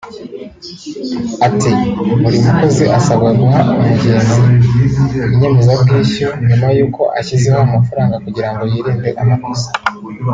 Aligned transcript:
Ati 1.47 1.69
“Buri 2.07 2.37
mukozi 2.45 2.83
asabwa 2.97 3.29
guha 3.39 3.61
umugenzi 3.79 4.39
inyemezabwishyu 5.33 6.27
nyuma 6.47 6.67
y’uko 6.77 7.01
ashyizeho 7.19 7.59
amafaranga 7.67 8.15
kugira 8.25 8.49
ngo 8.51 8.63
yirinde 8.71 9.09
amakosa 9.21 9.69